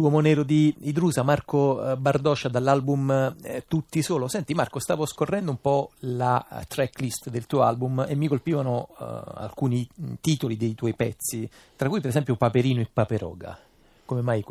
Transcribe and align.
l'uomo 0.00 0.20
nero 0.20 0.42
di 0.44 0.74
Idrusa, 0.80 1.22
Marco 1.22 1.92
eh, 1.92 1.96
Bardoscia 1.96 2.48
dall'album 2.48 3.36
eh, 3.42 3.64
Tutti 3.68 4.00
Solo. 4.00 4.28
Senti 4.28 4.54
Marco, 4.54 4.78
stavo 4.78 5.04
scorrendo 5.04 5.50
un 5.50 5.60
po' 5.60 5.90
la 6.00 6.44
eh, 6.48 6.64
tracklist 6.66 7.28
del 7.28 7.46
tuo 7.46 7.62
album 7.62 8.06
e 8.08 8.14
mi 8.14 8.26
colpivano 8.26 8.88
uh, 8.88 9.04
alcuni 9.34 9.86
titoli 10.20 10.56
dei 10.56 10.74
tuoi 10.74 10.94
pezzi, 10.94 11.48
tra 11.76 11.88
cui 11.88 12.00
per 12.00 12.08
esempio 12.08 12.34
Paperino 12.36 12.80
e 12.80 12.88
Paperoga. 12.90 13.58
Come 14.06 14.22
mai 14.22 14.42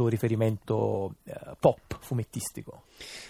questo? 0.00 0.08
riferimento 0.08 1.16
eh, 1.24 1.56
pop 1.58 1.98
fumettistico? 2.00 2.84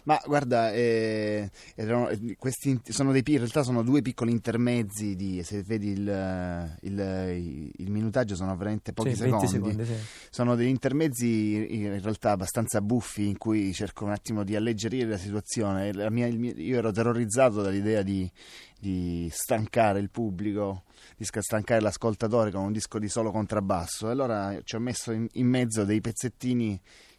Ma 0.05 0.21
guarda, 0.25 0.73
eh, 0.73 1.51
erano, 1.75 2.09
eh, 2.09 2.37
questi 2.39 2.81
sono 2.89 3.13
dei, 3.13 3.23
in 3.27 3.39
realtà 3.39 3.63
sono 3.63 3.83
due 3.83 4.03
piccoli 4.03 4.33
intermezzi 4.33 5.15
di, 5.15 5.43
se 5.43 5.63
vedi 5.63 5.91
il, 5.91 6.79
il, 6.83 7.71
il 7.77 7.91
minutaggio 7.91 8.35
sono 8.35 8.57
veramente 8.57 8.93
pochi 8.93 9.11
sì, 9.11 9.17
secondi, 9.17 9.47
secondi 9.47 9.85
sì. 9.85 9.95
sono 10.31 10.55
degli 10.55 10.69
intermezzi 10.69 11.75
in 11.77 12.01
realtà 12.01 12.33
abbastanza 12.33 12.81
buffi 12.81 13.27
in 13.27 13.39
cui 13.39 13.73
cerco 13.73 14.05
un 14.05 14.11
attimo 14.11 14.45
di 14.45 14.57
alleggerire 14.57 15.09
la 15.09 15.19
situazione. 15.19 15.93
La 15.93 16.11
mia, 16.11 16.27
mio, 16.29 16.53
io 16.57 16.79
ero 16.79 16.91
terrorizzato 16.91 17.63
dall'idea 17.63 18.03
di, 18.03 18.31
di 18.79 19.29
stancare 19.33 20.01
il 20.01 20.11
pubblico 20.11 20.85
di 21.17 21.25
stancare 21.25 21.81
l'ascoltatore 21.81 22.51
con 22.51 22.63
un 22.63 22.73
disco 22.73 22.99
di 22.99 23.09
solo 23.09 23.31
contrabbasso. 23.31 24.09
E 24.09 24.13
allora 24.13 24.59
ci 24.65 24.77
ho 24.77 24.81
messo 24.81 25.13
in, 25.13 25.27
in 25.33 25.47
mezzo 25.47 25.85
dei 25.85 26.01
pezzettini 26.01 26.60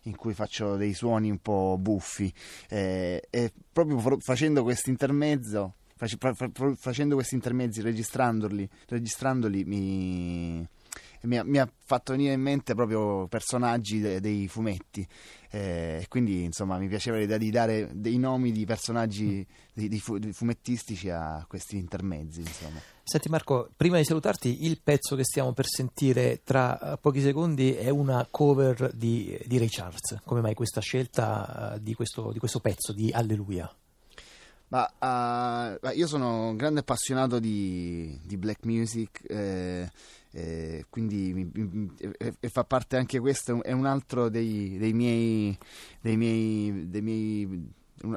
in 0.05 0.15
cui 0.15 0.33
faccio 0.33 0.75
dei 0.75 0.93
suoni 0.93 1.29
un 1.29 1.39
po' 1.39 1.77
buffi. 1.79 2.33
Eh, 2.69 3.27
e 3.29 3.51
proprio 3.71 4.19
facendo 4.19 4.63
questo 4.63 4.89
intermezzo 4.89 5.75
facendo 6.75 7.13
questi 7.13 7.35
intermezzi 7.35 7.81
registrandoli, 7.81 8.67
registrandoli 8.87 9.63
mi 9.65 10.67
mi 11.23 11.37
ha, 11.37 11.43
mi 11.43 11.59
ha, 11.59 11.69
fatto 11.83 12.13
venire 12.13 12.33
in 12.33 12.41
mente 12.41 12.73
proprio 12.73 13.27
personaggi 13.27 13.99
de, 13.99 14.19
dei 14.19 14.47
fumetti. 14.47 15.05
Eh, 15.49 16.05
quindi 16.07 16.43
insomma 16.43 16.77
mi 16.77 16.87
piaceva 16.87 17.17
l'idea 17.17 17.37
di 17.37 17.51
dare 17.51 17.89
dei 17.93 18.17
nomi 18.17 18.51
di 18.51 18.65
personaggi 18.65 19.45
di, 19.73 19.89
di, 19.89 19.99
fu, 19.99 20.17
di 20.17 20.31
fumettistici 20.31 21.09
a 21.09 21.45
questi 21.47 21.77
intermezzi. 21.77 22.39
Insomma. 22.39 22.79
Senti 23.03 23.27
Marco, 23.29 23.69
prima 23.75 23.97
di 23.97 24.05
salutarti, 24.05 24.65
il 24.65 24.79
pezzo 24.81 25.15
che 25.15 25.23
stiamo 25.23 25.51
per 25.51 25.65
sentire 25.67 26.41
tra 26.43 26.97
pochi 27.01 27.19
secondi 27.19 27.73
è 27.73 27.89
una 27.89 28.25
cover 28.29 28.91
di, 28.93 29.37
di 29.45 29.57
Ray 29.57 29.67
Charles. 29.69 30.19
Come 30.23 30.39
mai 30.39 30.53
questa 30.53 30.79
scelta 30.79 31.73
uh, 31.75 31.79
di, 31.79 31.93
questo, 31.93 32.31
di 32.31 32.39
questo 32.39 32.59
pezzo 32.59 32.93
di 32.93 33.11
Alleluia? 33.11 33.69
Ma 34.69 35.77
uh, 35.81 35.89
io 35.89 36.07
sono 36.07 36.47
un 36.47 36.55
grande 36.55 36.79
appassionato 36.79 37.39
di, 37.39 38.17
di 38.23 38.37
black 38.37 38.63
music, 38.63 39.21
eh, 39.27 39.91
eh, 40.33 40.85
quindi 40.89 41.51
e, 42.39 42.49
fa 42.49 42.63
parte 42.63 42.97
anche 42.97 43.19
questo, 43.19 43.63
è 43.63 43.71
un 43.71 43.85
altro 43.85 44.29
dei, 44.29 44.77
dei 44.77 44.93
miei, 44.93 45.57
dei 45.99 46.17
miei, 46.17 46.89
dei 46.89 47.01
miei 47.01 47.69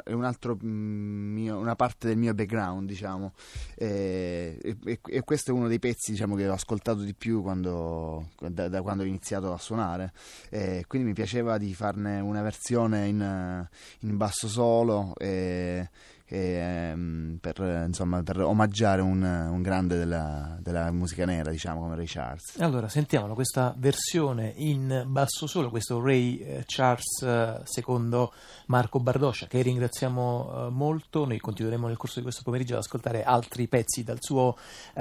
è 0.03 0.13
un 0.13 0.25
altro 0.25 0.59
mm, 0.63 1.33
mio, 1.35 1.59
una 1.59 1.77
parte 1.77 2.09
del 2.09 2.17
mio 2.17 2.35
background, 2.35 2.89
diciamo. 2.89 3.33
E, 3.75 4.59
e, 4.63 5.01
e, 5.05 5.21
questo 5.23 5.51
è 5.51 5.55
uno 5.55 5.69
dei 5.69 5.79
pezzi 5.79 6.13
diciamo, 6.13 6.35
che 6.37 6.49
ho 6.49 6.55
ascoltato 6.55 7.03
di 7.03 7.15
più 7.15 7.43
quando, 7.43 8.31
da, 8.39 8.69
da, 8.69 8.83
quando 8.83 9.03
ho 9.03 9.07
iniziato 9.07 9.53
a 9.53 9.59
suonare. 9.59 10.13
E 10.49 10.85
quindi 10.87 11.09
mi 11.09 11.15
piaceva 11.15 11.59
di 11.59 11.75
farne 11.75 12.21
una 12.21 12.43
versione 12.43 13.09
in, 13.09 13.69
in 14.01 14.17
basso 14.17 14.49
solo. 14.49 15.15
E, 15.17 15.89
e, 16.27 17.37
per, 17.41 17.85
insomma, 17.87 18.23
per 18.23 18.41
omaggiare 18.41 19.03
un, 19.03 19.23
un 19.23 19.63
grande 19.63 19.99
della, 19.99 20.57
della, 20.61 20.91
musica 20.91 21.25
nera, 21.25 21.51
diciamo, 21.51 21.81
come 21.81 21.97
Ray 21.97 22.07
Charles. 22.07 22.57
Allora, 22.59 22.89
sentiamo 22.89 23.35
questa 23.35 23.75
versione 23.77 24.53
in 24.57 25.05
basso 25.07 25.47
solo, 25.47 25.71
questo 25.71 26.03
Ray 26.03 26.39
eh, 26.39 26.63
Charles 26.67 27.23
eh, 27.23 27.61
secondo 27.65 28.33
Marco 28.67 29.01
Bardoscia, 29.01 29.47
che 29.47 29.61
ringraziamo 29.63 30.67
eh, 30.67 30.71
molto. 30.71 31.27
Noi 31.27 31.39
continueremo 31.39 31.87
nel 31.87 31.97
corso 31.97 32.17
di 32.17 32.23
questo 32.23 32.43
pomeriggio 32.43 32.75
ad 32.75 32.81
ascoltare 32.81 33.23
altri 33.23 33.69
pezzi 33.69 34.03
dal 34.03 34.19
suo 34.21 34.57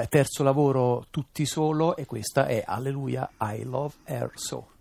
terzo 0.09 0.43
lavoro, 0.43 1.05
Tutti 1.09 1.45
Solo, 1.45 1.95
e 1.95 2.05
questa 2.05 2.45
è 2.45 2.63
Alleluia, 2.65 3.29
I 3.39 3.63
Love 3.63 3.93
Her 4.05 4.31
So. 4.33 4.72